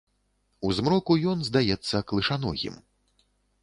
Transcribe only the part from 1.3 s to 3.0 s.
ён здаецца клышаногім.